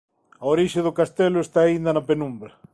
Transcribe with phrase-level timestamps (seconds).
[0.43, 2.51] A orixe do castelo está aínda na penumbra.